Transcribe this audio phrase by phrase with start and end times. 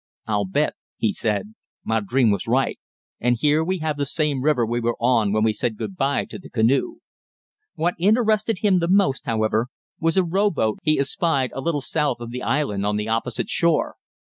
[0.25, 1.53] "I'll bet," he said,
[1.83, 2.79] "my dream was right,
[3.19, 6.25] and here we have the same river we were on when we said good bye
[6.25, 7.01] to the canoe."
[7.75, 9.67] What interested him the most, however,
[9.99, 13.49] was a row boat he espied a little south of the island on the opposite
[13.51, 13.97] shore.